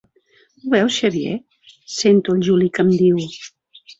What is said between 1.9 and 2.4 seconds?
—sento